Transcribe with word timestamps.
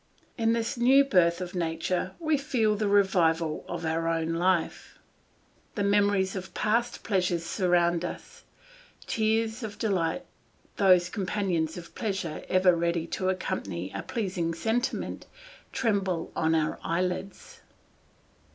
In 0.35 0.53
this 0.53 0.77
new 0.79 1.03
birth 1.05 1.41
of 1.41 1.53
nature, 1.53 2.13
we 2.17 2.35
feel 2.35 2.75
the 2.75 2.87
revival 2.87 3.63
of 3.67 3.85
our 3.85 4.07
own 4.07 4.33
life; 4.33 4.97
the 5.75 5.83
memories 5.83 6.35
of 6.35 6.55
past 6.55 7.03
pleasures 7.03 7.45
surround 7.45 8.03
us; 8.03 8.41
tears 9.05 9.61
of 9.61 9.77
delight, 9.77 10.25
those 10.77 11.07
companions 11.07 11.77
of 11.77 11.93
pleasure 11.93 12.43
ever 12.49 12.75
ready 12.75 13.05
to 13.05 13.29
accompany 13.29 13.91
a 13.93 14.01
pleasing 14.01 14.55
sentiment, 14.55 15.27
tremble 15.71 16.31
on 16.35 16.55
our 16.55 16.79
eyelids. 16.83 17.61